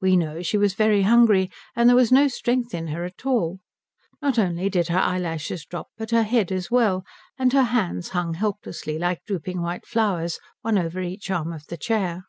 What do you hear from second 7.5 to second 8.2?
her hands